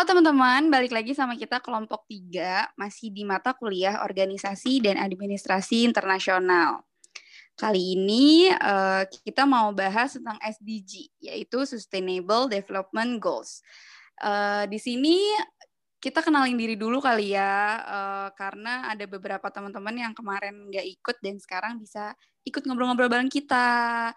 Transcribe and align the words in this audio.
Halo 0.00 0.16
teman-teman, 0.16 0.72
balik 0.72 0.96
lagi 0.96 1.12
sama 1.12 1.36
kita 1.36 1.60
kelompok 1.60 2.08
3, 2.08 2.72
masih 2.72 3.12
di 3.12 3.20
mata 3.20 3.52
kuliah 3.52 4.00
Organisasi 4.00 4.80
dan 4.80 4.96
Administrasi 4.96 5.84
Internasional. 5.84 6.88
Kali 7.52 8.00
ini 8.00 8.48
uh, 8.48 9.04
kita 9.04 9.44
mau 9.44 9.68
bahas 9.76 10.16
tentang 10.16 10.40
SDG, 10.40 11.04
yaitu 11.20 11.68
Sustainable 11.68 12.48
Development 12.48 13.20
Goals. 13.20 13.60
Uh, 14.24 14.64
di 14.72 14.80
sini 14.80 15.20
kita 16.00 16.24
kenalin 16.24 16.56
diri 16.56 16.80
dulu 16.80 17.04
kali 17.04 17.36
ya, 17.36 17.84
uh, 17.84 18.28
karena 18.40 18.88
ada 18.88 19.04
beberapa 19.04 19.52
teman-teman 19.52 20.00
yang 20.00 20.12
kemarin 20.16 20.64
nggak 20.72 20.86
ikut 20.96 21.16
dan 21.20 21.36
sekarang 21.36 21.76
bisa 21.76 22.16
ikut 22.48 22.64
ngobrol-ngobrol 22.64 23.12
bareng 23.12 23.28
kita. 23.28 24.16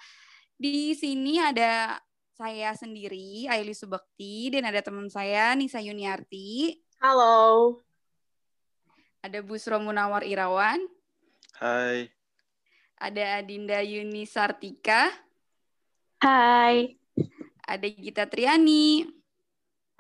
Di 0.56 0.96
sini 0.96 1.44
ada 1.44 2.00
saya 2.34 2.74
sendiri, 2.74 3.46
Aili 3.46 3.78
Subakti, 3.78 4.50
dan 4.50 4.66
ada 4.66 4.82
teman 4.82 5.06
saya, 5.06 5.54
Nisa 5.54 5.78
Yuniarti. 5.78 6.82
Halo. 6.98 7.78
Ada 9.22 9.40
Busro 9.46 9.78
Munawar 9.78 10.26
Irawan. 10.26 10.82
Hai. 11.62 12.10
Ada 12.98 13.40
Adinda 13.42 13.80
Yunisartika. 13.86 15.14
Hai. 16.18 16.98
Ada 17.70 17.88
Gita 17.92 18.26
Triani. 18.26 19.06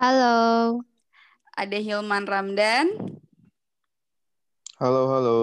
Halo. 0.02 0.82
Ada 1.54 1.78
Hilman 1.78 2.26
Ramdan. 2.26 2.88
Halo, 4.82 5.02
halo. 5.14 5.42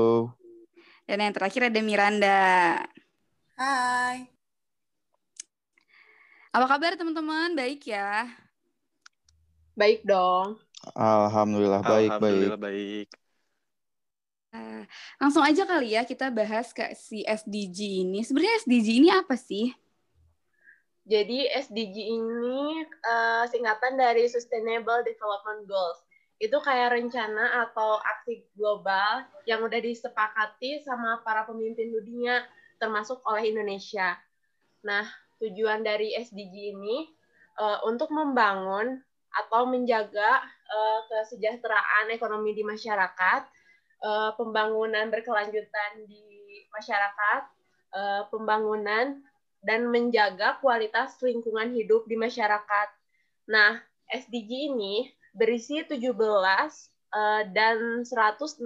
Dan 1.07 1.23
yang 1.23 1.35
terakhir 1.35 1.71
ada 1.71 1.81
Miranda. 1.83 2.41
Hai. 3.55 4.30
Apa 6.51 6.67
kabar 6.67 6.99
teman-teman? 6.99 7.55
Baik 7.55 7.87
ya? 7.87 8.27
Baik 9.79 10.03
dong. 10.03 10.59
Alhamdulillah 10.99 11.79
baik, 11.79 12.11
Alhamdulillah 12.11 12.59
baik. 12.59 13.09
Uh, 14.51 14.83
langsung 15.23 15.47
aja 15.47 15.63
kali 15.63 15.95
ya 15.95 16.03
kita 16.03 16.27
bahas 16.27 16.75
ke 16.75 16.91
si 16.99 17.23
SDG 17.23 18.03
ini. 18.03 18.27
Sebenarnya 18.27 18.67
SDG 18.67 18.89
ini 18.99 19.09
apa 19.15 19.39
sih? 19.39 19.71
Jadi 21.07 21.47
SDG 21.55 21.97
ini 22.19 22.83
uh, 22.83 23.47
singkatan 23.47 23.95
dari 23.95 24.27
Sustainable 24.27 25.07
Development 25.07 25.71
Goals. 25.71 26.03
Itu 26.43 26.59
kayak 26.59 26.99
rencana 26.99 27.63
atau 27.71 28.03
aksi 28.03 28.43
global 28.59 29.23
yang 29.47 29.63
udah 29.63 29.79
disepakati 29.79 30.83
sama 30.83 31.23
para 31.23 31.47
pemimpin 31.47 31.95
dunia, 31.95 32.43
termasuk 32.83 33.23
oleh 33.23 33.55
Indonesia. 33.55 34.19
Nah, 34.83 35.07
tujuan 35.41 35.81
dari 35.81 36.13
SDG 36.15 36.77
ini 36.77 37.09
uh, 37.57 37.81
untuk 37.89 38.13
membangun 38.13 39.01
atau 39.31 39.67
menjaga 39.67 40.43
uh, 40.45 41.01
kesejahteraan 41.07 42.13
ekonomi 42.13 42.53
di 42.53 42.67
masyarakat, 42.67 43.43
uh, 44.05 44.31
pembangunan 44.37 45.09
berkelanjutan 45.09 46.05
di 46.05 46.67
masyarakat, 46.71 47.43
uh, 47.95 48.23
pembangunan 48.29 49.23
dan 49.61 49.87
menjaga 49.89 50.59
kualitas 50.59 51.17
lingkungan 51.21 51.73
hidup 51.73 52.09
di 52.09 52.17
masyarakat. 52.17 52.89
Nah, 53.49 53.79
SDG 54.11 54.75
ini 54.75 55.09
berisi 55.37 55.87
17 55.87 56.11
uh, 56.11 57.43
dan 57.55 58.03
169 58.03 58.61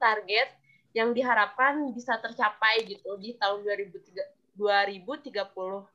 target 0.00 0.48
yang 0.94 1.10
diharapkan 1.10 1.90
bisa 1.90 2.18
tercapai 2.22 2.86
gitu 2.86 3.18
di 3.18 3.34
tahun 3.38 3.66
2030 3.66 4.43
2030. 4.56 5.86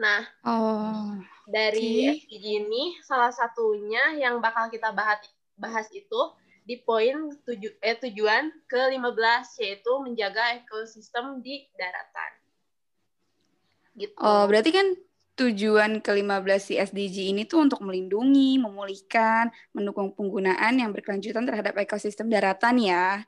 Nah, 0.00 0.24
oh, 0.46 1.20
dari 1.44 2.16
okay. 2.16 2.24
SDG 2.24 2.44
ini 2.64 2.96
salah 3.04 3.30
satunya 3.30 4.16
yang 4.16 4.40
bakal 4.40 4.72
kita 4.72 4.88
bahas 4.90 5.20
bahas 5.60 5.86
itu 5.92 6.32
di 6.62 6.78
poin 6.80 7.34
tuju, 7.42 7.76
eh, 7.82 7.98
tujuan 7.98 8.48
ke-15 8.70 9.46
yaitu 9.60 9.92
menjaga 10.00 10.62
ekosistem 10.62 11.42
di 11.42 11.66
daratan. 11.74 12.32
Gitu. 13.92 14.16
Oh, 14.16 14.48
berarti 14.48 14.70
kan 14.72 14.96
tujuan 15.36 16.00
ke-15 16.00 16.60
si 16.62 16.74
SDG 16.78 17.34
ini 17.34 17.42
tuh 17.44 17.66
untuk 17.66 17.82
melindungi, 17.82 18.56
memulihkan, 18.62 19.50
mendukung 19.74 20.14
penggunaan 20.14 20.78
yang 20.80 20.94
berkelanjutan 20.94 21.44
terhadap 21.44 21.76
ekosistem 21.76 22.30
daratan 22.30 22.78
ya. 22.78 23.26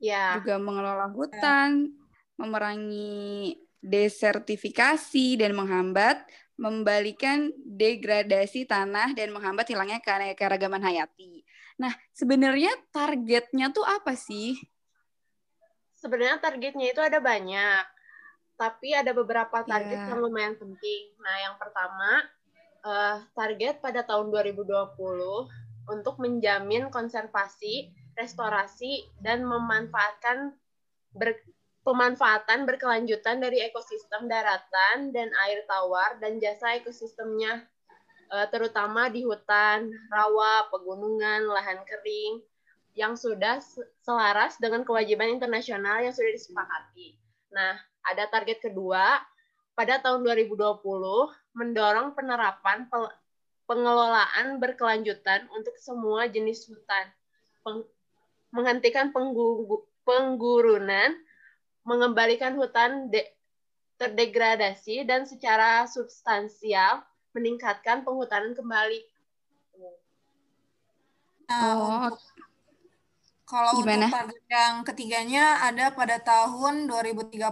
Ya. 0.00 0.40
Juga 0.40 0.56
mengelola 0.56 1.12
hutan, 1.12 1.99
memerangi 2.40 3.60
desertifikasi 3.84 5.40
dan 5.40 5.52
menghambat 5.52 6.24
membalikan 6.60 7.48
degradasi 7.64 8.68
tanah 8.68 9.16
dan 9.16 9.32
menghambat 9.32 9.64
hilangnya 9.72 9.96
keanekaragaman 10.04 10.84
hayati. 10.84 11.40
Nah, 11.80 11.96
sebenarnya 12.12 12.68
targetnya 12.92 13.72
tuh 13.72 13.88
apa 13.88 14.12
sih? 14.12 14.60
Sebenarnya 15.96 16.36
targetnya 16.36 16.92
itu 16.92 17.00
ada 17.00 17.16
banyak, 17.16 17.84
tapi 18.60 18.92
ada 18.92 19.16
beberapa 19.16 19.64
target 19.64 20.04
yeah. 20.04 20.08
yang 20.12 20.20
lumayan 20.20 20.52
penting. 20.60 21.16
Nah, 21.24 21.36
yang 21.48 21.56
pertama, 21.56 22.28
uh, 22.84 23.16
target 23.32 23.80
pada 23.80 24.04
tahun 24.04 24.28
2020 24.28 24.68
untuk 25.88 26.20
menjamin 26.20 26.92
konservasi, 26.92 27.88
restorasi, 28.20 29.08
dan 29.24 29.48
memanfaatkan 29.48 30.52
ber 31.16 31.40
pemanfaatan 31.80 32.68
berkelanjutan 32.68 33.40
dari 33.40 33.64
ekosistem 33.64 34.28
daratan 34.28 35.10
dan 35.16 35.32
air 35.48 35.64
tawar 35.64 36.20
dan 36.20 36.36
jasa 36.36 36.76
ekosistemnya 36.76 37.64
eh, 38.30 38.46
terutama 38.52 39.08
di 39.08 39.24
hutan, 39.24 39.88
rawa, 40.12 40.68
pegunungan, 40.68 41.48
lahan 41.48 41.80
kering 41.88 42.44
yang 42.98 43.14
sudah 43.14 43.62
selaras 44.02 44.58
dengan 44.58 44.82
kewajiban 44.82 45.30
internasional 45.30 46.02
yang 46.02 46.12
sudah 46.12 46.34
disepakati. 46.34 47.16
Nah, 47.54 47.78
ada 48.04 48.26
target 48.28 48.60
kedua 48.60 49.22
pada 49.78 50.02
tahun 50.02 50.26
2020 50.26 50.84
mendorong 51.56 52.12
penerapan 52.12 52.86
pengelolaan 53.64 54.58
berkelanjutan 54.58 55.46
untuk 55.54 55.74
semua 55.78 56.26
jenis 56.26 56.66
hutan, 56.66 57.06
menghentikan 58.50 59.14
penggurunan, 60.02 61.10
mengembalikan 61.90 62.54
hutan 62.54 63.10
de 63.10 63.26
terdegradasi 63.98 65.02
dan 65.04 65.26
secara 65.26 65.84
substansial 65.90 67.02
meningkatkan 67.34 68.06
penghutanan 68.06 68.54
kembali. 68.54 69.02
Nah, 71.50 71.74
oh. 71.74 72.08
untuk, 72.08 72.22
kalau 73.44 73.82
Gimana? 73.82 74.06
untuk 74.06 74.14
target 74.14 74.44
yang 74.46 74.74
ketiganya 74.86 75.44
ada 75.66 75.90
pada 75.90 76.22
tahun 76.22 76.86
2030 76.86 77.42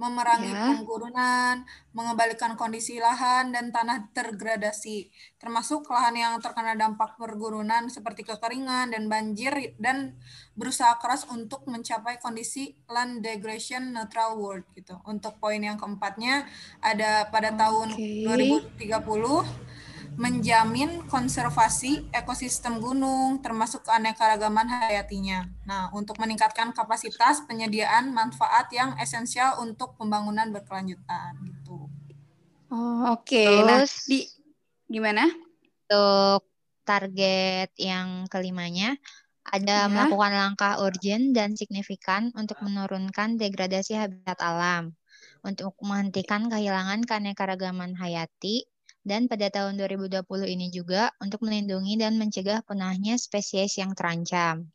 memerangi 0.00 0.50
ya. 0.50 0.72
penggurunan, 0.72 1.68
mengembalikan 1.92 2.56
kondisi 2.56 2.96
lahan 2.96 3.52
dan 3.52 3.68
tanah 3.68 4.08
tergradasi, 4.16 5.12
termasuk 5.36 5.84
lahan 5.92 6.16
yang 6.16 6.34
terkena 6.40 6.72
dampak 6.74 7.20
pergurunan 7.20 7.86
seperti 7.92 8.24
kekeringan 8.24 8.96
dan 8.96 9.06
banjir 9.06 9.76
dan 9.76 10.16
berusaha 10.56 10.96
keras 10.96 11.28
untuk 11.28 11.68
mencapai 11.68 12.16
kondisi 12.18 12.76
land 12.88 13.20
degradation 13.20 13.92
neutral 13.92 14.40
world 14.40 14.64
gitu. 14.72 14.96
Untuk 15.04 15.36
poin 15.36 15.60
yang 15.60 15.76
keempatnya 15.76 16.48
ada 16.80 17.28
pada 17.28 17.52
tahun 17.52 17.92
okay. 17.92 18.24
2030 18.80 19.71
menjamin 20.16 21.08
konservasi 21.08 22.08
ekosistem 22.12 22.78
gunung 22.78 23.40
termasuk 23.40 23.88
keanekaragaman 23.88 24.68
hayatinya. 24.68 25.48
Nah, 25.64 25.88
untuk 25.96 26.20
meningkatkan 26.20 26.70
kapasitas 26.76 27.44
penyediaan 27.48 28.12
manfaat 28.12 28.68
yang 28.70 28.92
esensial 29.00 29.60
untuk 29.64 29.96
pembangunan 29.96 30.52
berkelanjutan 30.52 31.40
gitu. 31.48 31.88
Oh, 32.72 33.16
oke. 33.16 33.28
Okay. 33.28 33.64
Nah, 33.64 33.84
di 34.08 34.28
gimana? 34.88 35.28
Untuk 35.88 36.48
target 36.82 37.70
yang 37.78 38.26
kelimanya 38.28 38.96
ada 39.42 39.86
ya. 39.86 39.90
melakukan 39.90 40.32
langkah 40.32 40.78
urgent 40.78 41.34
dan 41.34 41.58
signifikan 41.58 42.30
untuk 42.38 42.62
menurunkan 42.62 43.36
degradasi 43.36 43.98
habitat 43.98 44.38
alam, 44.38 44.94
untuk 45.42 45.74
menghentikan 45.82 46.46
kehilangan 46.46 47.02
keanekaragaman 47.02 47.98
hayati, 47.98 48.70
dan 49.02 49.26
pada 49.26 49.50
tahun 49.50 49.78
2020 49.78 50.46
ini 50.46 50.70
juga 50.70 51.10
untuk 51.18 51.42
melindungi 51.42 51.98
dan 51.98 52.18
mencegah 52.18 52.62
punahnya 52.62 53.18
spesies 53.18 53.74
yang 53.78 53.94
terancam. 53.98 54.70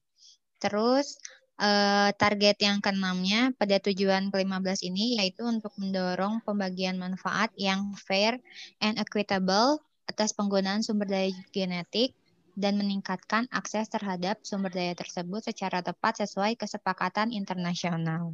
Terus 0.59 1.15
eh, 1.59 2.09
target 2.13 2.57
yang 2.59 2.83
keenamnya 2.83 3.55
pada 3.55 3.79
tujuan 3.79 4.29
ke-15 4.29 4.83
ini 4.83 5.17
yaitu 5.21 5.47
untuk 5.47 5.71
mendorong 5.79 6.43
pembagian 6.43 6.99
manfaat 6.99 7.49
yang 7.55 7.95
fair 7.95 8.35
and 8.83 8.99
equitable 8.99 9.79
atas 10.07 10.35
penggunaan 10.35 10.83
sumber 10.83 11.07
daya 11.07 11.31
genetik 11.51 12.15
dan 12.57 12.73
meningkatkan 12.73 13.45
akses 13.53 13.85
terhadap 13.87 14.41
sumber 14.41 14.73
daya 14.73 14.97
tersebut 14.97 15.45
secara 15.45 15.85
tepat 15.85 16.25
sesuai 16.25 16.57
kesepakatan 16.57 17.29
internasional. 17.29 18.33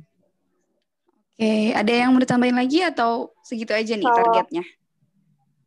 Oke, 1.33 1.73
ada 1.73 1.91
yang 1.91 2.13
mau 2.13 2.21
ditambahin 2.21 2.55
lagi 2.55 2.85
atau 2.85 3.33
segitu 3.41 3.73
aja 3.73 3.97
nih 3.97 4.05
targetnya? 4.05 4.63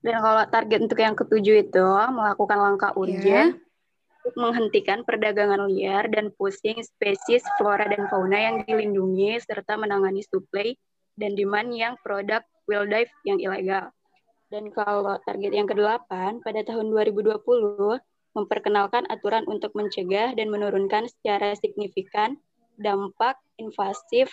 Dan 0.05 0.23
kalau 0.23 0.45
target 0.49 0.79
untuk 0.85 1.01
yang 1.01 1.17
ketujuh 1.17 1.57
itu 1.67 1.89
melakukan 2.13 2.59
langkah 2.59 2.91
iya. 2.95 2.99
urgent 3.01 3.51
yeah. 3.59 4.19
untuk 4.23 4.35
menghentikan 4.39 4.99
perdagangan 5.03 5.67
liar 5.67 6.07
dan 6.13 6.31
pusing 6.35 6.79
spesies 6.85 7.43
flora 7.57 7.87
dan 7.89 8.07
fauna 8.11 8.37
yang 8.37 8.57
dilindungi 8.67 9.41
serta 9.43 9.79
menangani 9.79 10.23
suplai 10.27 10.77
dan 11.17 11.33
demand 11.35 11.73
yang 11.73 11.95
produk 12.05 12.45
wildlife 12.69 13.11
yang 13.25 13.41
ilegal. 13.41 13.91
Dan 14.47 14.71
kalau 14.71 15.19
target 15.27 15.51
yang 15.51 15.67
kedelapan 15.67 16.39
pada 16.45 16.63
tahun 16.63 16.95
2020 16.95 17.43
memperkenalkan 18.37 19.09
aturan 19.11 19.43
untuk 19.49 19.73
mencegah 19.75 20.37
dan 20.37 20.53
menurunkan 20.53 21.09
secara 21.09 21.57
signifikan 21.59 22.39
dampak 22.77 23.41
invasif 23.57 24.29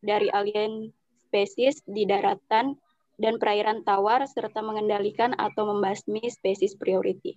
dari 0.00 0.32
alien 0.32 0.90
spesies 1.28 1.78
di 1.84 2.08
daratan 2.08 2.74
dan 3.20 3.36
perairan 3.36 3.84
tawar 3.84 4.24
serta 4.28 4.64
mengendalikan 4.64 5.36
atau 5.36 5.68
membasmi 5.68 6.24
spesies 6.32 6.76
priority. 6.76 7.36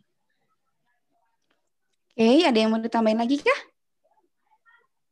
Oke, 2.16 2.48
ada 2.48 2.56
yang 2.56 2.72
mau 2.72 2.80
ditambahin 2.80 3.20
lagi 3.20 3.44
kah? 3.44 3.60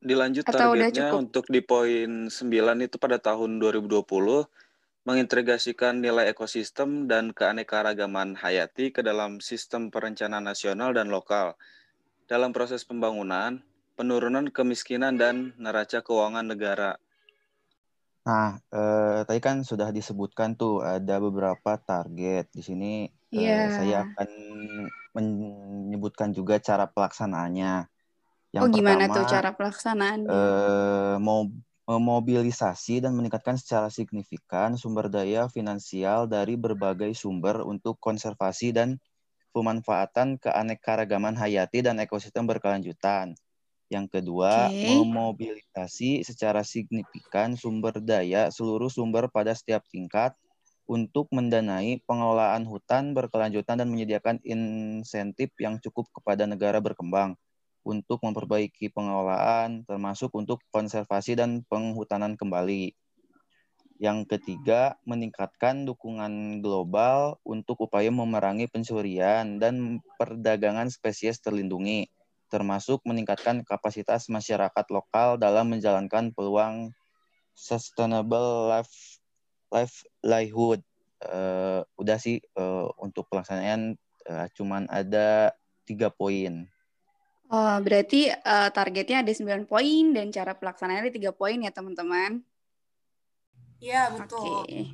Dilanjut 0.03 0.43
Atau 0.47 0.75
targetnya 0.75 1.15
untuk 1.15 1.47
di 1.47 1.63
poin 1.63 2.27
9 2.27 2.31
itu 2.83 2.95
pada 2.99 3.19
tahun 3.19 3.59
2020 3.59 4.03
mengintegrasikan 5.03 5.99
nilai 5.99 6.31
ekosistem 6.31 7.11
dan 7.11 7.35
keanekaragaman 7.35 8.39
hayati 8.39 8.95
ke 8.95 9.03
dalam 9.03 9.43
sistem 9.43 9.91
perencanaan 9.91 10.47
nasional 10.47 10.95
dan 10.95 11.11
lokal 11.11 11.59
dalam 12.23 12.55
proses 12.55 12.87
pembangunan, 12.87 13.59
penurunan 13.99 14.47
kemiskinan 14.47 15.19
dan 15.19 15.51
neraca 15.59 15.99
keuangan 15.99 16.47
negara. 16.47 17.02
Nah, 18.23 18.55
eh, 18.71 19.19
tadi 19.27 19.39
kan 19.43 19.67
sudah 19.67 19.91
disebutkan 19.91 20.55
tuh 20.55 20.79
ada 20.79 21.19
beberapa 21.19 21.75
target. 21.75 22.47
Di 22.55 22.63
sini 22.63 23.07
yeah. 23.29 23.39
eh, 23.39 23.43
iya. 23.43 23.75
saya 23.75 23.97
akan 24.07 24.29
menyebutkan 25.13 26.31
juga 26.31 26.57
cara 26.63 26.87
pelaksanaannya. 26.87 27.87
Yang 28.53 28.63
oh, 28.63 28.69
gimana 28.71 29.09
pertama, 29.09 29.15
tuh 29.17 29.23
cara 29.27 29.49
pelaksanaannya? 29.51 30.29
Eh, 30.29 31.15
mau 31.19 31.51
memobilisasi 31.83 33.03
dan 33.03 33.11
meningkatkan 33.11 33.59
secara 33.59 33.91
signifikan 33.91 34.79
sumber 34.79 35.11
daya 35.11 35.51
finansial 35.51 36.31
dari 36.31 36.55
berbagai 36.55 37.11
sumber 37.11 37.59
untuk 37.59 37.99
konservasi 37.99 38.71
dan 38.71 39.03
pemanfaatan 39.51 40.39
keanekaragaman 40.39 41.35
hayati 41.35 41.83
dan 41.83 41.99
ekosistem 41.99 42.47
berkelanjutan. 42.47 43.35
Yang 43.93 44.07
kedua, 44.09 44.73
okay. 44.73 44.89
memobilisasi 44.89 46.25
secara 46.25 46.65
signifikan 46.65 47.53
sumber 47.53 48.01
daya 48.01 48.49
seluruh 48.49 48.89
sumber 48.89 49.29
pada 49.29 49.53
setiap 49.53 49.85
tingkat 49.93 50.33
untuk 50.89 51.29
mendanai 51.29 52.01
pengelolaan 52.09 52.65
hutan 52.65 53.13
berkelanjutan 53.13 53.77
dan 53.77 53.87
menyediakan 53.93 54.41
insentif 54.41 55.53
yang 55.61 55.77
cukup 55.77 56.09
kepada 56.09 56.49
negara 56.49 56.81
berkembang 56.81 57.37
untuk 57.85 58.17
memperbaiki 58.23 58.89
pengelolaan, 58.89 59.85
termasuk 59.85 60.33
untuk 60.33 60.57
konservasi 60.73 61.37
dan 61.37 61.61
penghutanan 61.69 62.33
kembali. 62.33 62.95
Yang 64.01 64.35
ketiga, 64.35 64.97
meningkatkan 65.05 65.85
dukungan 65.85 66.65
global 66.65 67.39
untuk 67.45 67.87
upaya 67.87 68.09
memerangi 68.09 68.67
pencurian 68.67 69.61
dan 69.61 70.01
perdagangan 70.17 70.89
spesies 70.89 71.39
terlindungi, 71.39 72.09
termasuk 72.53 73.01
meningkatkan 73.01 73.65
kapasitas 73.65 74.29
masyarakat 74.29 74.85
lokal 74.93 75.41
dalam 75.41 75.73
menjalankan 75.73 76.29
peluang 76.37 76.93
sustainable 77.57 78.69
life, 78.69 79.17
life 79.73 80.05
livelihood. 80.21 80.85
Uh, 81.23 81.81
udah 81.97 82.21
sih 82.21 82.37
uh, 82.59 82.93
untuk 83.01 83.25
pelaksanaan 83.33 83.97
uh, 84.29 84.45
cuman 84.53 84.85
ada 84.93 85.55
tiga 85.89 86.13
poin. 86.13 86.69
Oh, 87.53 87.77
berarti 87.81 88.33
uh, 88.33 88.69
targetnya 88.73 89.21
ada 89.21 89.29
9 89.29 89.69
poin 89.69 90.09
dan 90.09 90.33
cara 90.33 90.57
pelaksanaannya 90.57 91.09
ada 91.09 91.13
3 91.13 91.37
poin 91.37 91.57
ya, 91.61 91.69
teman-teman? 91.69 92.41
Iya, 93.77 94.09
betul. 94.15 94.65
Okay. 94.65 94.89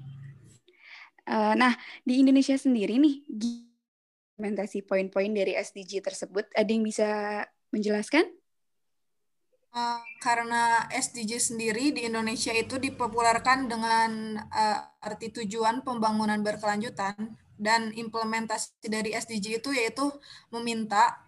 Uh, 1.23 1.53
eh, 1.53 1.53
nah, 1.55 1.73
di 2.03 2.19
Indonesia 2.19 2.59
sendiri 2.59 2.99
nih, 2.99 3.23
implementasi 4.39 4.87
poin-poin 4.87 5.27
dari 5.35 5.51
SDG 5.51 5.99
tersebut, 5.99 6.47
ada 6.55 6.71
yang 6.71 6.87
bisa 6.87 7.43
menjelaskan? 7.75 8.23
Uh, 9.75 9.99
karena 10.23 10.87
SDG 10.95 11.43
sendiri 11.43 11.91
di 11.91 12.07
Indonesia 12.07 12.55
itu 12.55 12.79
dipopulerkan 12.79 13.67
dengan 13.67 14.39
uh, 14.39 14.79
arti 15.03 15.29
tujuan 15.29 15.83
pembangunan 15.83 16.39
berkelanjutan 16.39 17.35
dan 17.59 17.91
implementasi 17.91 18.79
dari 18.87 19.11
SDG 19.11 19.59
itu 19.59 19.75
yaitu 19.75 20.07
meminta 20.49 21.19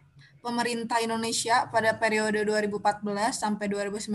pemerintah 0.42 1.04
Indonesia 1.04 1.69
pada 1.69 1.94
periode 2.00 2.42
2014 2.48 3.04
sampai 3.36 3.68
2019 3.69 4.10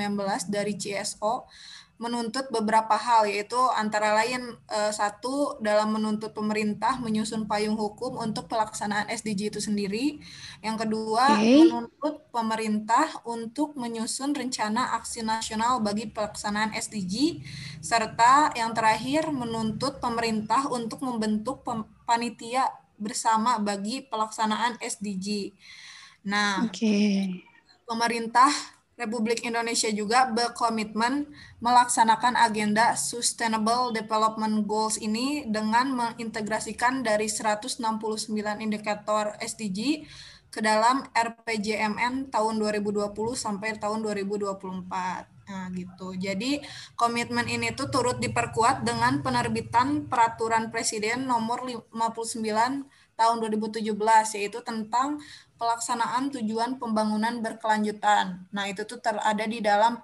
dari 0.51 0.75
CSO 0.75 1.47
menuntut 1.97 2.53
beberapa 2.53 2.93
hal 2.93 3.25
yaitu 3.25 3.57
antara 3.73 4.13
lain 4.13 4.53
eh, 4.69 4.93
satu 4.93 5.57
dalam 5.65 5.97
menuntut 5.97 6.37
pemerintah 6.37 7.01
menyusun 7.01 7.49
payung 7.49 7.73
hukum 7.73 8.21
untuk 8.21 8.53
pelaksanaan 8.53 9.09
SDG 9.09 9.49
itu 9.49 9.61
sendiri. 9.65 10.21
Yang 10.61 10.85
kedua 10.85 11.41
okay. 11.41 11.65
menuntut 11.65 12.29
pemerintah 12.29 13.09
untuk 13.25 13.81
menyusun 13.81 14.37
rencana 14.37 14.93
aksi 15.01 15.25
nasional 15.25 15.81
bagi 15.81 16.13
pelaksanaan 16.13 16.77
SDG 16.77 17.41
serta 17.81 18.53
yang 18.53 18.77
terakhir 18.77 19.33
menuntut 19.33 19.97
pemerintah 19.97 20.69
untuk 20.69 21.01
membentuk 21.01 21.65
panitia 22.05 22.69
bersama 23.01 23.57
bagi 23.57 24.05
pelaksanaan 24.05 24.77
SDG. 24.85 25.57
Nah, 26.29 26.69
okay. 26.69 27.41
pemerintah 27.89 28.76
Republik 28.97 29.45
Indonesia 29.45 29.93
juga 29.93 30.25
berkomitmen 30.33 31.29
melaksanakan 31.61 32.33
agenda 32.33 32.97
Sustainable 32.97 33.93
Development 33.93 34.65
Goals 34.65 34.97
ini 34.97 35.45
dengan 35.45 35.93
mengintegrasikan 35.93 37.05
dari 37.05 37.29
169 37.29 37.77
indikator 38.65 39.37
SDG 39.37 40.09
ke 40.49 40.65
dalam 40.65 41.05
RPJMN 41.13 42.33
tahun 42.33 42.57
2020 42.57 43.13
sampai 43.37 43.77
tahun 43.77 44.01
2024. 44.01 44.65
Nah, 45.47 45.69
gitu. 45.77 46.17
Jadi 46.17 46.65
komitmen 46.97 47.45
ini 47.53 47.77
tuh 47.77 47.93
turut 47.93 48.17
diperkuat 48.17 48.81
dengan 48.81 49.21
penerbitan 49.21 50.09
peraturan 50.09 50.73
presiden 50.73 51.29
nomor 51.29 51.69
59 51.69 52.89
tahun 53.17 53.37
2017 53.45 54.37
yaitu 54.37 54.61
tentang 54.65 55.21
pelaksanaan 55.57 56.31
tujuan 56.33 56.77
pembangunan 56.81 57.41
berkelanjutan. 57.41 58.47
Nah, 58.53 58.65
itu 58.69 58.85
tuh 58.85 59.01
terada 59.01 59.45
di 59.45 59.61
dalam 59.65 60.01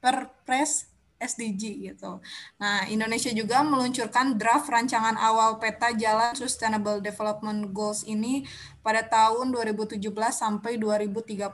Perpres 0.00 0.90
SDG 1.20 1.92
gitu. 1.92 2.18
Nah, 2.56 2.88
Indonesia 2.88 3.28
juga 3.28 3.60
meluncurkan 3.60 4.40
draft 4.40 4.72
rancangan 4.72 5.20
awal 5.20 5.60
peta 5.60 5.92
jalan 5.92 6.32
Sustainable 6.32 7.04
Development 7.04 7.68
Goals 7.76 8.08
ini 8.08 8.48
pada 8.80 9.04
tahun 9.04 9.52
2017 9.52 10.00
sampai 10.32 10.80
2030. 10.80 11.44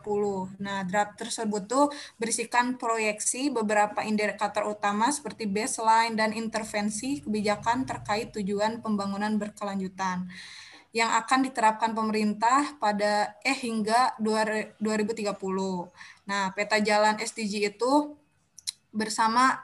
Nah, 0.63 0.87
draft 0.87 1.19
tersebut 1.19 1.67
tuh 1.67 1.91
berisikan 2.15 2.79
proyeksi 2.79 3.51
beberapa 3.51 4.07
indikator 4.07 4.71
utama 4.71 5.11
seperti 5.11 5.51
baseline 5.51 6.15
dan 6.15 6.31
intervensi 6.31 7.27
kebijakan 7.27 7.83
terkait 7.91 8.31
tujuan 8.39 8.79
pembangunan 8.79 9.35
berkelanjutan 9.35 10.31
yang 10.97 11.13
akan 11.13 11.45
diterapkan 11.45 11.93
pemerintah 11.93 12.81
pada 12.81 13.37
eh 13.45 13.53
hingga 13.53 14.17
2030. 14.17 15.37
Nah, 16.25 16.57
peta 16.57 16.81
jalan 16.81 17.21
SDG 17.21 17.77
itu 17.77 18.17
bersama 18.97 19.61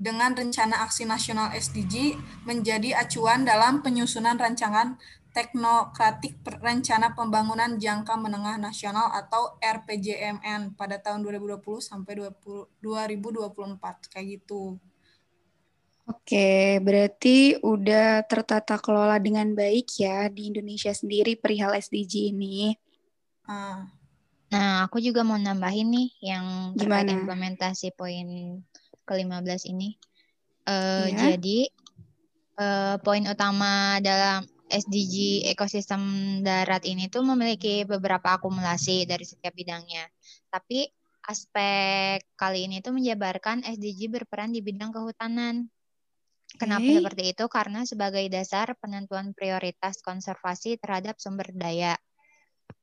dengan 0.00 0.32
rencana 0.32 0.80
aksi 0.88 1.04
nasional 1.04 1.52
SDG 1.52 2.16
menjadi 2.48 2.96
acuan 3.04 3.44
dalam 3.44 3.84
penyusunan 3.84 4.40
rancangan 4.40 4.96
teknokratik 5.36 6.40
rencana 6.64 7.12
pembangunan 7.12 7.76
jangka 7.76 8.16
menengah 8.16 8.56
nasional 8.56 9.12
atau 9.12 9.60
RPJMN 9.60 10.72
pada 10.72 10.96
tahun 11.04 11.20
2020 11.20 11.84
sampai 11.84 12.32
2024 12.80 14.08
kayak 14.08 14.26
gitu. 14.40 14.80
Oke, 16.02 16.82
berarti 16.82 17.54
udah 17.62 18.26
tertata 18.26 18.74
kelola 18.82 19.22
dengan 19.22 19.54
baik 19.54 19.86
ya 20.02 20.26
di 20.26 20.50
Indonesia 20.50 20.90
sendiri 20.90 21.38
perihal 21.38 21.78
SDG 21.78 22.34
ini. 22.34 22.74
Uh. 23.46 23.86
Nah, 24.50 24.84
aku 24.84 24.98
juga 24.98 25.22
mau 25.22 25.38
nambahin 25.38 25.88
nih 25.88 26.08
yang 26.20 26.74
terkait 26.74 27.06
Gimana? 27.06 27.22
implementasi 27.22 27.94
poin 27.94 28.58
ke-15 29.06 29.70
ini. 29.70 29.94
Uh, 30.66 31.06
ya. 31.08 31.38
Jadi, 31.38 31.70
uh, 32.58 32.98
poin 33.00 33.22
utama 33.22 34.02
dalam 34.02 34.42
SDG 34.68 35.46
ekosistem 35.54 36.02
darat 36.42 36.82
ini 36.82 37.06
tuh 37.08 37.22
memiliki 37.22 37.86
beberapa 37.86 38.34
akumulasi 38.36 39.06
dari 39.06 39.22
setiap 39.22 39.54
bidangnya. 39.54 40.10
Tapi 40.50 40.90
aspek 41.30 42.26
kali 42.34 42.66
ini 42.66 42.82
tuh 42.82 42.90
menjabarkan 42.90 43.62
SDG 43.62 44.10
berperan 44.10 44.50
di 44.50 44.58
bidang 44.58 44.90
kehutanan 44.90 45.70
Kenapa 46.60 46.84
okay. 46.84 46.96
seperti 47.00 47.22
itu? 47.32 47.44
Karena 47.48 47.80
sebagai 47.88 48.24
dasar 48.28 48.76
penentuan 48.76 49.32
prioritas 49.32 50.04
konservasi 50.04 50.76
terhadap 50.76 51.16
sumber 51.16 51.48
daya. 51.52 51.96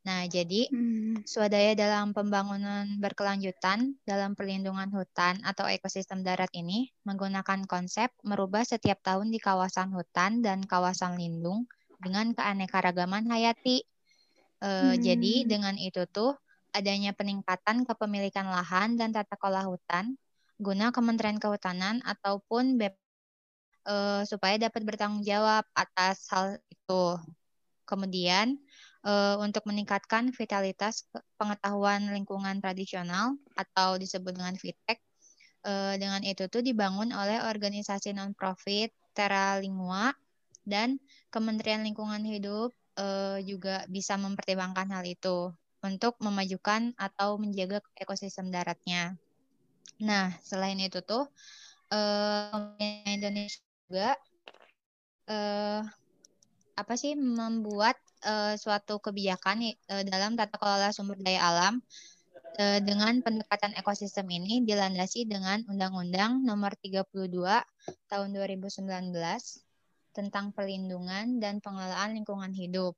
Nah, 0.07 0.25
jadi 0.25 0.71
hmm. 0.71 1.27
swadaya 1.27 1.75
dalam 1.75 2.15
pembangunan 2.15 2.87
berkelanjutan 2.97 3.99
dalam 4.07 4.33
perlindungan 4.33 4.89
hutan 4.89 5.43
atau 5.43 5.67
ekosistem 5.67 6.23
darat 6.23 6.49
ini 6.55 6.89
menggunakan 7.03 7.67
konsep 7.67 8.09
merubah 8.23 8.63
setiap 8.63 9.03
tahun 9.03 9.29
di 9.29 9.37
kawasan 9.37 9.91
hutan 9.91 10.39
dan 10.39 10.63
kawasan 10.63 11.19
lindung 11.19 11.67
dengan 11.99 12.31
keanekaragaman 12.31 13.27
hayati. 13.27 13.83
E, 14.59 14.69
hmm. 14.69 14.97
Jadi 15.03 15.33
dengan 15.45 15.75
itu 15.75 16.07
tuh 16.07 16.33
adanya 16.71 17.11
peningkatan 17.11 17.83
kepemilikan 17.83 18.47
lahan 18.47 18.95
dan 18.95 19.11
tata 19.11 19.35
kelola 19.35 19.67
hutan 19.67 20.15
guna 20.59 20.91
Kementerian 20.91 21.39
Kehutanan 21.39 22.03
ataupun 22.03 22.75
BP 22.75 22.98
uh, 23.85 24.25
supaya 24.27 24.57
dapat 24.59 24.81
bertanggung 24.83 25.23
jawab 25.23 25.63
atas 25.75 26.27
hal 26.33 26.57
itu. 26.71 27.03
Kemudian 27.85 28.59
uh, 29.05 29.39
untuk 29.39 29.65
meningkatkan 29.65 30.29
vitalitas 30.35 31.07
pengetahuan 31.39 32.11
lingkungan 32.11 32.59
tradisional 32.59 33.37
atau 33.55 33.95
disebut 33.95 34.35
dengan 34.35 34.55
FITEK, 34.55 34.99
uh, 35.65 35.95
dengan 35.95 36.21
itu 36.23 36.47
tuh 36.51 36.63
dibangun 36.63 37.11
oleh 37.15 37.43
organisasi 37.43 38.13
non-profit 38.15 38.91
Terra 39.15 39.57
Lingua 39.59 40.13
dan 40.63 41.01
Kementerian 41.33 41.81
Lingkungan 41.81 42.21
Hidup 42.21 42.71
uh, 42.99 43.41
juga 43.41 43.83
bisa 43.89 44.15
mempertimbangkan 44.19 44.89
hal 44.93 45.05
itu 45.07 45.51
untuk 45.79 46.19
memajukan 46.19 46.91
atau 46.99 47.39
menjaga 47.39 47.79
ekosistem 47.95 48.51
daratnya. 48.51 49.15
Nah, 50.03 50.35
selain 50.43 50.79
itu 50.79 50.99
tuh 51.03 51.27
uh, 51.91 52.75
Indonesia 53.07 53.68
juga 53.89 54.13
uh, 55.33 55.81
apa 56.77 56.93
sih 56.93 57.17
membuat 57.17 57.97
uh, 58.21 58.53
suatu 58.53 59.01
kebijakan 59.01 59.65
uh, 59.89 60.05
dalam 60.05 60.37
tata 60.37 60.61
kelola 60.61 60.93
sumber 60.93 61.17
daya 61.17 61.41
alam 61.41 61.81
uh, 62.61 62.79
dengan 62.85 63.17
pendekatan 63.25 63.73
ekosistem 63.73 64.29
ini 64.29 64.61
dilandasi 64.61 65.25
dengan 65.25 65.65
Undang-Undang 65.65 66.45
Nomor 66.45 66.77
32 66.77 67.33
Tahun 68.05 68.29
2019 68.29 68.85
tentang 70.13 70.53
perlindungan 70.53 71.41
dan 71.41 71.57
pengelolaan 71.57 72.13
lingkungan 72.13 72.53
hidup. 72.53 72.93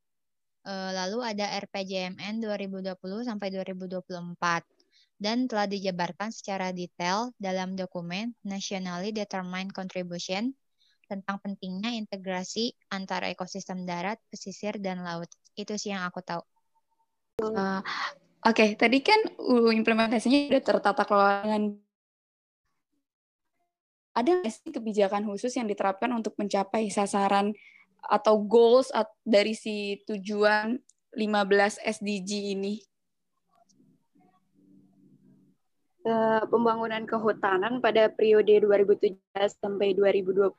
Uh, 0.68 0.92
lalu 0.92 1.24
ada 1.24 1.56
RPJMN 1.58 2.44
2020 2.44 3.00
sampai 3.24 3.48
2024 3.50 4.12
dan 5.22 5.46
telah 5.46 5.70
dijabarkan 5.72 6.34
secara 6.34 6.70
detail 6.70 7.34
dalam 7.42 7.74
dokumen 7.74 8.38
Nationally 8.44 9.10
Determined 9.10 9.72
Contribution 9.74 10.54
tentang 11.12 11.44
pentingnya 11.44 11.92
integrasi 12.00 12.72
antara 12.88 13.28
ekosistem 13.28 13.84
darat, 13.84 14.16
pesisir, 14.32 14.80
dan 14.80 15.04
laut. 15.04 15.28
Itu 15.60 15.76
sih 15.76 15.92
yang 15.92 16.08
aku 16.08 16.24
tahu. 16.24 16.40
Uh, 17.44 17.84
Oke, 18.48 18.56
okay. 18.56 18.70
tadi 18.80 19.04
kan 19.04 19.20
implementasinya 19.76 20.48
sudah 20.48 20.64
tertata 20.64 21.04
kelola 21.04 21.44
ada 24.12 24.28
nggak 24.28 24.52
sih 24.52 24.72
kebijakan 24.76 25.24
khusus 25.24 25.56
yang 25.56 25.68
diterapkan 25.72 26.12
untuk 26.12 26.36
mencapai 26.36 26.92
sasaran 26.92 27.56
atau 28.04 28.44
goals 28.44 28.92
dari 29.24 29.56
si 29.56 30.04
tujuan 30.04 30.76
15 31.16 31.80
SDG 31.80 32.56
ini? 32.56 32.91
Eh, 36.02 36.44
pembangunan 36.50 37.06
kehutanan 37.06 37.78
pada 37.78 38.10
periode 38.10 38.50
2017 38.58 39.22
sampai 39.54 39.94
2020 39.94 40.50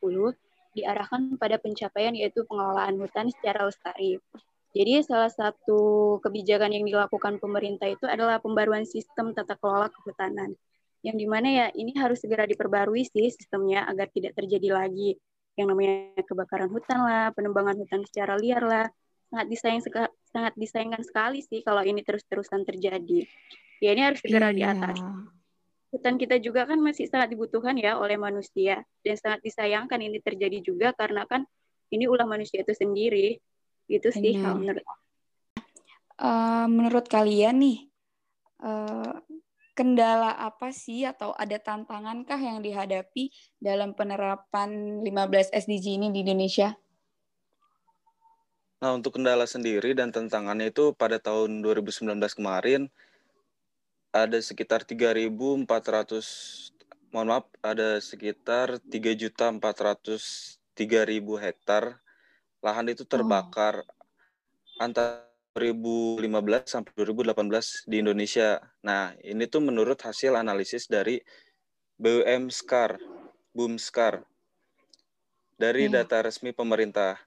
diarahkan 0.70 1.34
pada 1.34 1.58
pencapaian 1.58 2.14
yaitu 2.14 2.46
pengelolaan 2.46 2.94
hutan 3.02 3.26
secara 3.26 3.66
lestari. 3.66 4.22
Jadi 4.70 5.02
salah 5.02 5.34
satu 5.34 6.22
kebijakan 6.22 6.78
yang 6.78 6.87
dilakukan 6.87 7.42
pemerintah 7.42 7.90
itu 7.90 8.06
adalah 8.06 8.38
pembaruan 8.38 8.87
sistem 8.87 9.34
tata 9.34 9.58
kelola 9.58 9.90
kehutanan. 9.90 10.54
Yang 11.02 11.16
di 11.18 11.26
mana 11.26 11.49
ya 11.50 11.66
ini 11.75 11.90
harus 11.99 12.22
segera 12.22 12.46
diperbarui 12.46 13.02
sih 13.02 13.34
sistemnya 13.34 13.82
agar 13.90 14.14
tidak 14.14 14.38
terjadi 14.38 14.78
lagi 14.78 15.18
yang 15.58 15.75
namanya 15.75 16.22
kebakaran 16.22 16.70
hutan 16.70 17.02
lah, 17.02 17.34
penembangan 17.34 17.82
hutan 17.82 18.06
secara 18.06 18.38
liar 18.38 18.62
lah. 18.62 18.87
Sangat 19.33 19.47
disayang 19.49 19.81
sangat 20.29 20.53
disayangkan 20.61 21.01
sekali 21.01 21.41
sih 21.41 21.65
kalau 21.65 21.81
ini 21.81 22.05
terus-terusan 22.05 22.69
terjadi 22.69 23.25
ya 23.81 23.91
ini 23.97 24.03
harus 24.05 24.21
segera 24.21 24.53
iya. 24.53 24.77
diatasi. 24.77 25.03
Hutan 25.93 26.17
kita 26.17 26.37
juga 26.41 26.65
kan 26.65 26.81
masih 26.81 27.09
sangat 27.09 27.33
dibutuhkan 27.33 27.77
ya 27.77 27.97
oleh 27.97 28.21
manusia 28.21 28.85
dan 29.01 29.17
sangat 29.17 29.41
disayangkan 29.45 30.01
ini 30.01 30.21
terjadi 30.21 30.61
juga 30.61 30.93
karena 30.93 31.25
kan 31.25 31.45
ini 31.93 32.05
ulah 32.09 32.25
manusia 32.29 32.61
itu 32.61 32.73
sendiri. 32.77 33.41
Gitu 33.89 34.09
sih 34.12 34.37
kalau 34.41 34.61
menurut 34.61 34.85
uh, 36.23 36.67
menurut 36.71 37.09
kalian 37.11 37.61
nih 37.61 37.79
uh, 38.62 39.21
kendala 39.73 40.37
apa 40.37 40.71
sih 40.71 41.09
atau 41.09 41.33
ada 41.33 41.57
tantangankah 41.57 42.37
yang 42.37 42.61
dihadapi 42.61 43.33
dalam 43.59 43.97
penerapan 43.97 45.03
15 45.03 45.53
SDG 45.53 45.97
ini 45.97 46.09
di 46.12 46.25
Indonesia? 46.25 46.77
Nah, 48.83 48.99
untuk 48.99 49.15
kendala 49.15 49.47
sendiri 49.47 49.95
dan 49.95 50.11
tantangannya 50.11 50.75
itu 50.75 50.91
pada 50.99 51.23
tahun 51.23 51.62
2019 51.62 52.19
kemarin 52.35 52.91
ada 54.11 54.43
sekitar 54.43 54.83
3.400 54.83 55.62
mohon 57.15 57.29
maaf 57.31 57.47
ada 57.62 58.03
sekitar 58.03 58.83
3.403.000 58.91 60.75
hektar 61.47 62.03
lahan 62.59 62.91
itu 62.91 63.07
terbakar 63.07 63.87
oh. 63.87 64.83
antara 64.83 65.31
2015 65.55 66.27
sampai 66.65 66.91
2018 66.97 67.87
di 67.87 67.97
Indonesia. 68.01 68.59
Nah, 68.83 69.12
ini 69.21 69.45
tuh 69.47 69.61
menurut 69.61 70.01
hasil 70.01 70.33
analisis 70.35 70.89
dari 70.89 71.21
BUM 72.01 72.49
SCAR 72.51 72.99
dari 75.55 75.85
hmm. 75.87 75.93
data 75.93 76.25
resmi 76.25 76.57
pemerintah. 76.57 77.21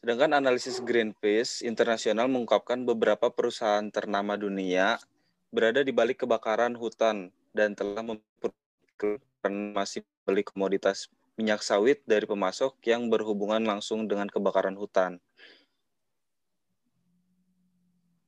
Sedangkan 0.00 0.32
analisis 0.32 0.80
Greenpeace 0.80 1.60
Internasional 1.60 2.24
mengungkapkan 2.24 2.88
beberapa 2.88 3.28
perusahaan 3.28 3.84
ternama 3.92 4.32
dunia 4.32 4.96
berada 5.52 5.84
di 5.84 5.92
balik 5.92 6.24
kebakaran 6.24 6.72
hutan 6.72 7.28
dan 7.52 7.76
telah 7.76 8.00
masih 9.76 10.00
beli 10.24 10.40
komoditas 10.40 11.12
minyak 11.36 11.60
sawit 11.60 12.00
dari 12.08 12.24
pemasok 12.24 12.80
yang 12.88 13.12
berhubungan 13.12 13.60
langsung 13.60 14.08
dengan 14.08 14.32
kebakaran 14.32 14.72
hutan. 14.72 15.20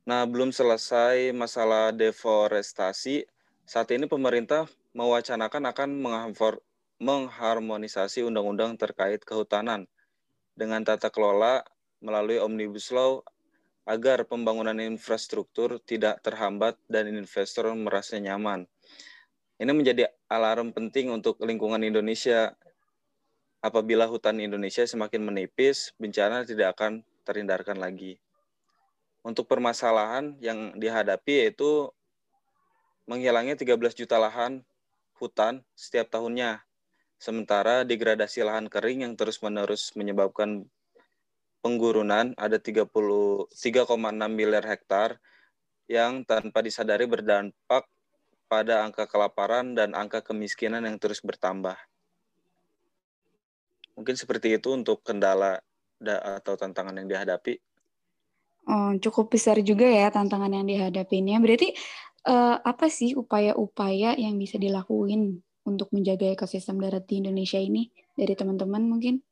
Nah, 0.05 0.29
belum 0.29 0.53
selesai 0.53 1.33
masalah 1.33 1.89
deforestasi, 1.89 3.25
saat 3.65 3.89
ini 3.89 4.05
pemerintah 4.05 4.69
mewacanakan 4.93 5.73
akan 5.73 5.89
mengharmonisasi 7.01 8.21
undang-undang 8.21 8.77
terkait 8.77 9.25
kehutanan 9.25 9.89
dengan 10.53 10.85
tata 10.85 11.09
kelola 11.09 11.65
melalui 12.03 12.37
Omnibus 12.37 12.93
Law 12.93 13.25
agar 13.83 14.23
pembangunan 14.23 14.75
infrastruktur 14.79 15.79
tidak 15.83 16.23
terhambat 16.23 16.79
dan 16.87 17.11
investor 17.11 17.67
merasa 17.75 18.15
nyaman. 18.15 18.63
Ini 19.59 19.71
menjadi 19.71 20.07
alarm 20.31 20.71
penting 20.71 21.11
untuk 21.11 21.39
lingkungan 21.43 21.83
Indonesia. 21.83 22.55
Apabila 23.63 24.03
hutan 24.11 24.43
Indonesia 24.43 24.83
semakin 24.83 25.23
menipis, 25.23 25.95
bencana 25.95 26.43
tidak 26.43 26.75
akan 26.75 26.99
terhindarkan 27.23 27.79
lagi. 27.79 28.19
Untuk 29.23 29.47
permasalahan 29.47 30.35
yang 30.43 30.75
dihadapi 30.75 31.47
yaitu 31.47 31.87
menghilangnya 33.07 33.55
13 33.55 33.79
juta 33.95 34.19
lahan 34.19 34.67
hutan 35.15 35.63
setiap 35.79 36.11
tahunnya. 36.11 36.59
Sementara 37.23 37.87
degradasi 37.87 38.43
lahan 38.43 38.67
kering 38.67 39.07
yang 39.07 39.15
terus-menerus 39.15 39.95
menyebabkan 39.95 40.67
penggurunan 41.63 42.35
ada 42.35 42.59
33,6 42.59 43.47
miliar 44.27 44.67
hektar 44.67 45.15
yang 45.87 46.27
tanpa 46.27 46.59
disadari 46.59 47.07
berdampak 47.07 47.87
pada 48.51 48.83
angka 48.83 49.07
kelaparan 49.07 49.71
dan 49.71 49.95
angka 49.95 50.19
kemiskinan 50.19 50.83
yang 50.83 50.99
terus 50.99 51.23
bertambah. 51.23 51.79
Mungkin 53.95 54.19
seperti 54.19 54.59
itu 54.59 54.75
untuk 54.75 54.99
kendala 55.07 55.63
atau 56.03 56.59
tantangan 56.59 56.99
yang 56.99 57.07
dihadapi. 57.07 57.55
Oh, 58.67 58.91
cukup 58.99 59.31
besar 59.31 59.63
juga 59.63 59.87
ya 59.87 60.11
tantangan 60.11 60.51
yang 60.51 60.67
dihadapinya. 60.67 61.39
Berarti 61.39 61.71
uh, 62.27 62.59
apa 62.59 62.91
sih 62.91 63.15
upaya-upaya 63.15 64.19
yang 64.19 64.35
bisa 64.35 64.59
dilakuin 64.59 65.39
untuk 65.63 65.91
menjaga 65.95 66.27
ekosistem 66.31 66.79
darat 66.79 67.07
di 67.07 67.23
Indonesia 67.23 67.59
ini 67.59 67.87
dari 68.15 68.35
teman-teman 68.35 68.83
mungkin? 68.83 69.23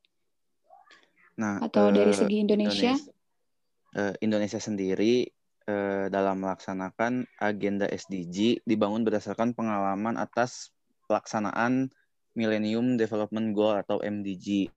Nah, 1.36 1.60
atau 1.64 1.88
uh, 1.88 1.94
dari 1.94 2.12
segi 2.12 2.44
Indonesia? 2.44 2.92
Indonesia, 2.96 4.00
uh, 4.00 4.14
Indonesia 4.20 4.60
sendiri 4.60 5.28
uh, 5.68 6.06
dalam 6.08 6.44
melaksanakan 6.44 7.28
agenda 7.40 7.88
SDG 7.88 8.64
dibangun 8.64 9.04
berdasarkan 9.04 9.56
pengalaman 9.56 10.16
atas 10.16 10.72
pelaksanaan 11.08 11.92
Millennium 12.32 12.96
Development 12.96 13.52
Goal 13.52 13.80
atau 13.84 14.00
MDG. 14.00 14.72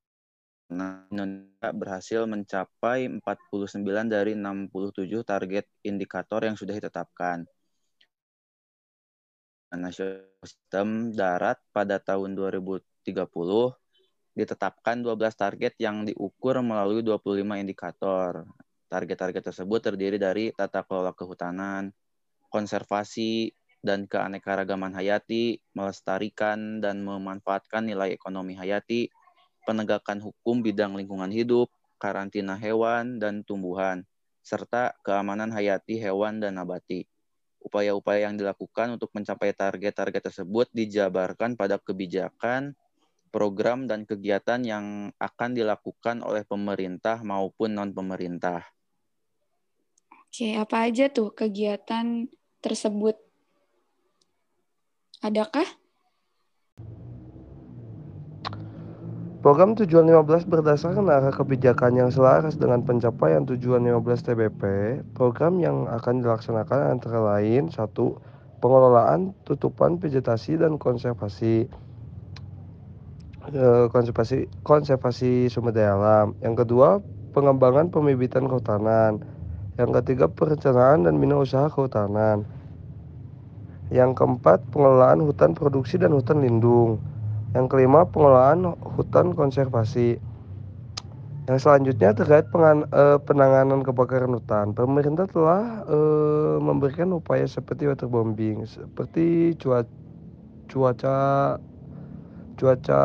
Nah, 0.75 1.05
Indonesia 1.13 1.69
berhasil 1.71 2.25
mencapai 2.25 3.07
49 3.21 4.11
dari 4.11 4.33
67 4.33 5.23
target 5.23 5.65
indikator 5.85 6.41
yang 6.43 6.57
sudah 6.57 6.75
ditetapkan. 6.75 7.47
Nasional 9.79 10.25
Sistem 10.43 11.11
Darat 11.11 11.59
pada 11.71 11.99
tahun 11.99 12.35
2030 12.37 12.83
ditetapkan 14.35 14.99
12 14.99 15.15
target 15.31 15.73
yang 15.79 16.03
diukur 16.03 16.59
melalui 16.59 16.99
25 17.01 17.55
indikator. 17.55 18.43
Target-target 18.91 19.43
tersebut 19.51 19.79
terdiri 19.81 20.19
dari 20.19 20.51
tata 20.51 20.83
kelola 20.83 21.15
kehutanan, 21.15 21.89
konservasi 22.51 23.55
dan 23.81 24.05
keanekaragaman 24.05 24.93
hayati, 24.93 25.61
melestarikan 25.73 26.83
dan 26.83 27.01
memanfaatkan 27.01 27.85
nilai 27.87 28.13
ekonomi 28.13 28.57
hayati, 28.57 29.09
penegakan 29.65 30.21
hukum 30.21 30.61
bidang 30.61 30.93
lingkungan 30.93 31.29
hidup, 31.29 31.69
karantina 31.97 32.59
hewan 32.59 33.17
dan 33.17 33.41
tumbuhan, 33.45 34.03
serta 34.45 34.93
keamanan 35.01 35.49
hayati 35.49 35.97
hewan 35.97 36.37
dan 36.37 36.59
nabati. 36.59 37.09
Upaya-upaya 37.65 38.29
yang 38.29 38.37
dilakukan 38.37 38.93
untuk 38.93 39.09
mencapai 39.17 39.49
target-target 39.49 40.29
tersebut 40.29 40.69
dijabarkan 40.69 41.57
pada 41.57 41.81
kebijakan, 41.81 42.77
program 43.33 43.89
dan 43.89 44.05
kegiatan 44.05 44.61
yang 44.61 45.09
akan 45.17 45.57
dilakukan 45.57 46.21
oleh 46.21 46.45
pemerintah 46.45 47.25
maupun 47.25 47.73
non-pemerintah. 47.73 48.61
Oke, 50.29 50.53
apa 50.53 50.85
aja 50.85 51.09
tuh 51.09 51.33
kegiatan 51.33 52.29
tersebut? 52.61 53.17
Adakah? 55.25 55.65
Program 59.45 59.77
Tujuan 59.77 60.09
15 60.09 60.49
berdasarkan 60.49 61.05
arah 61.05 61.29
kebijakan 61.29 61.93
yang 61.93 62.09
selaras 62.09 62.57
dengan 62.57 62.81
pencapaian 62.81 63.45
Tujuan 63.45 63.85
15 63.85 64.25
TBP, 64.25 64.61
program 65.13 65.61
yang 65.61 65.85
akan 65.85 66.25
dilaksanakan 66.25 66.97
antara 66.97 67.21
lain 67.21 67.69
satu 67.69 68.17
Pengelolaan 68.57 69.37
tutupan 69.45 70.01
vegetasi 70.01 70.57
dan 70.57 70.81
konservasi 70.81 71.69
Eh, 73.53 73.85
konservasi 73.93 74.49
konservasi 74.65 75.53
sumber 75.53 75.69
daya 75.69 75.93
alam. 75.93 76.33
Yang 76.41 76.65
kedua, 76.65 76.97
pengembangan 77.37 77.93
pembibitan 77.93 78.49
kehutanan. 78.49 79.21
Yang 79.77 80.01
ketiga, 80.01 80.25
perencanaan 80.25 81.05
dan 81.05 81.21
bina 81.21 81.37
usaha 81.37 81.69
kehutanan. 81.69 82.41
Yang 83.93 84.17
keempat, 84.17 84.65
pengelolaan 84.73 85.21
hutan 85.21 85.53
produksi 85.53 86.01
dan 86.01 86.17
hutan 86.17 86.41
lindung. 86.41 86.97
Yang 87.55 87.65
kelima, 87.71 88.03
pengelolaan 88.03 88.75
hutan 88.83 89.31
konservasi. 89.31 90.19
Yang 91.47 91.57
selanjutnya 91.63 92.11
terkait 92.11 92.51
eh, 92.51 93.17
penanganan 93.23 93.79
kebakaran 93.79 94.35
hutan. 94.35 94.75
Pemerintah 94.75 95.29
telah 95.29 95.85
uh, 95.87 96.57
memberikan 96.57 97.13
upaya 97.15 97.45
seperti 97.47 97.85
waterbombing, 97.87 98.65
seperti 98.67 99.55
cuaca 99.55 99.87
cuaca 100.65 101.17
cuaca 102.57 103.01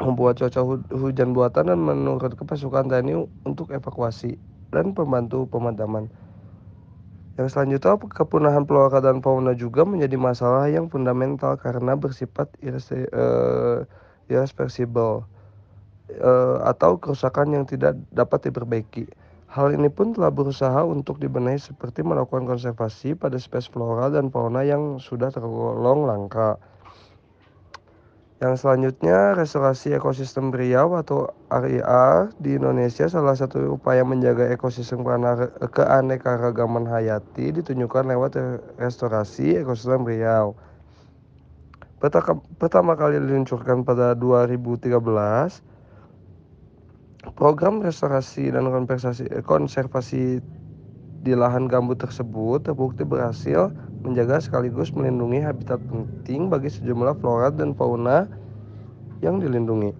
membuat 0.00 0.40
cuaca 0.40 0.60
hujan 0.90 1.30
buatan 1.36 1.70
dan 1.70 1.78
menurut 1.78 2.34
pasukan 2.34 2.90
TNI 2.90 3.14
untuk 3.46 3.70
evakuasi 3.70 4.34
dan 4.74 4.90
pembantu 4.96 5.46
pemadaman. 5.46 6.10
Yang 7.34 7.48
selanjutnya, 7.50 7.98
kepunahan 7.98 8.62
flora 8.62 9.02
dan 9.02 9.18
fauna 9.18 9.58
juga 9.58 9.82
menjadi 9.82 10.14
masalah 10.14 10.70
yang 10.70 10.86
fundamental 10.86 11.58
karena 11.58 11.98
bersifat 11.98 12.46
eh, 12.62 13.82
irreversible 14.30 15.26
uh, 16.20 16.58
atau 16.64 16.96
kerusakan 17.00 17.56
yang 17.56 17.64
tidak 17.66 17.96
dapat 18.12 18.48
diperbaiki. 18.50 19.08
Hal 19.50 19.70
ini 19.70 19.86
pun 19.86 20.10
telah 20.10 20.34
berusaha 20.34 20.82
untuk 20.82 21.22
dibenahi 21.22 21.62
seperti 21.62 22.02
melakukan 22.02 22.42
konservasi 22.42 23.14
pada 23.14 23.38
spesies 23.38 23.70
flora 23.70 24.10
dan 24.10 24.26
fauna 24.30 24.66
yang 24.66 24.98
sudah 24.98 25.30
tergolong 25.30 26.10
langka. 26.10 26.58
Yang 28.44 28.60
selanjutnya, 28.60 29.32
restorasi 29.32 29.96
ekosistem 29.96 30.52
Riau 30.52 31.00
atau 31.00 31.32
RIA 31.48 32.28
di 32.36 32.60
Indonesia 32.60 33.08
salah 33.08 33.32
satu 33.32 33.80
upaya 33.80 34.04
menjaga 34.04 34.52
ekosistem 34.52 35.00
keanekaragaman 35.72 36.84
hayati 36.84 37.56
ditunjukkan 37.56 38.04
lewat 38.12 38.36
restorasi 38.76 39.56
ekosistem 39.64 40.04
Riau. 40.04 40.52
Pertama 42.60 42.92
kali 43.00 43.16
diluncurkan 43.16 43.80
pada 43.80 44.12
2013, 44.12 44.92
program 47.32 47.80
restorasi 47.80 48.52
dan 48.52 48.68
konservasi 49.40 50.44
di 51.24 51.32
lahan 51.32 51.64
gambut 51.64 51.96
tersebut 51.96 52.60
terbukti 52.60 53.08
berhasil 53.08 53.72
menjaga 54.04 54.38
sekaligus 54.38 54.92
melindungi 54.92 55.40
habitat 55.40 55.80
penting 55.88 56.52
bagi 56.52 56.68
sejumlah 56.68 57.18
flora 57.24 57.48
dan 57.48 57.72
fauna 57.72 58.28
yang 59.24 59.40
dilindungi. 59.40 59.96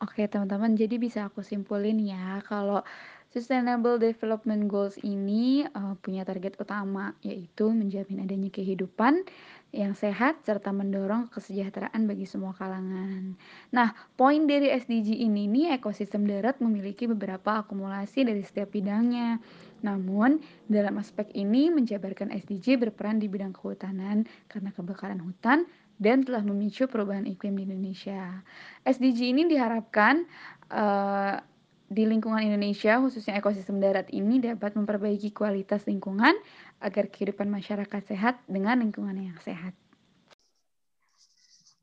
Oke 0.00 0.24
teman-teman, 0.30 0.78
jadi 0.78 0.96
bisa 0.96 1.28
aku 1.28 1.44
simpulin 1.44 2.00
ya 2.00 2.40
kalau 2.46 2.80
Sustainable 3.28 4.00
Development 4.00 4.64
Goals 4.72 4.96
ini 5.04 5.60
uh, 5.76 5.92
punya 6.00 6.24
target 6.24 6.56
utama 6.56 7.12
yaitu 7.20 7.68
menjamin 7.68 8.24
adanya 8.24 8.48
kehidupan 8.48 9.20
yang 9.68 9.92
sehat 9.92 10.40
serta 10.48 10.72
mendorong 10.72 11.28
kesejahteraan 11.28 12.08
bagi 12.08 12.24
semua 12.24 12.56
kalangan. 12.56 13.36
Nah, 13.68 13.92
poin 14.16 14.48
dari 14.48 14.72
SDG 14.72 15.12
ini 15.12 15.44
nih 15.44 15.76
ekosistem 15.76 16.24
darat 16.24 16.56
memiliki 16.64 17.04
beberapa 17.04 17.60
akumulasi 17.60 18.24
dari 18.24 18.40
setiap 18.40 18.72
bidangnya. 18.72 19.44
Namun, 19.84 20.42
dalam 20.66 20.98
aspek 20.98 21.30
ini 21.34 21.70
menjabarkan 21.70 22.34
SDG 22.34 22.78
berperan 22.78 23.22
di 23.22 23.30
bidang 23.30 23.54
kehutanan 23.54 24.26
karena 24.50 24.70
kebakaran 24.74 25.22
hutan 25.22 25.68
dan 25.98 26.22
telah 26.22 26.42
memicu 26.46 26.86
perubahan 26.86 27.26
iklim 27.26 27.58
di 27.58 27.62
Indonesia. 27.66 28.42
SDG 28.86 29.34
ini 29.34 29.50
diharapkan 29.50 30.26
uh, 30.70 31.42
di 31.88 32.04
lingkungan 32.04 32.44
Indonesia, 32.44 33.00
khususnya 33.00 33.40
ekosistem 33.40 33.80
darat 33.80 34.12
ini 34.12 34.38
dapat 34.38 34.76
memperbaiki 34.76 35.32
kualitas 35.32 35.88
lingkungan 35.88 36.36
agar 36.78 37.08
kehidupan 37.08 37.48
masyarakat 37.48 38.02
sehat 38.04 38.38
dengan 38.44 38.78
lingkungan 38.84 39.16
yang 39.16 39.38
sehat. 39.40 39.72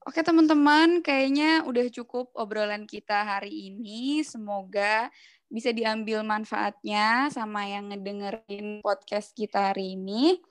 Oke 0.05 0.21
teman-teman, 0.21 1.01
kayaknya 1.01 1.65
udah 1.65 1.89
cukup 1.89 2.29
obrolan 2.37 2.85
kita 2.85 3.25
hari 3.25 3.73
ini. 3.73 4.21
Semoga 4.21 5.09
bisa 5.55 5.71
diambil 5.71 6.19
manfaatnya 6.27 7.31
sama 7.31 7.63
yang 7.63 7.87
ngedengerin 7.87 8.83
podcast 8.83 9.31
kita 9.31 9.71
hari 9.71 9.95
ini. 9.95 10.43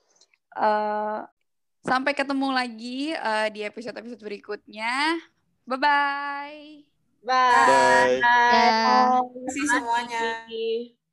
Uh, 0.57 1.21
sampai 1.85 2.17
ketemu 2.17 2.49
lagi 2.49 3.13
uh, 3.13 3.45
di 3.53 3.61
episode-episode 3.61 4.25
berikutnya. 4.25 5.21
Bye-bye. 5.69 6.89
Bye. 7.21 8.17
Bye. 8.17 8.49
Terima 8.49 9.21
kasih 9.45 9.65
semuanya. 9.69 11.04